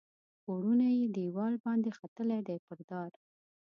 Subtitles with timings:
[0.43, 3.11] پوړونی یې دیوال باندې ختلي دي پر دار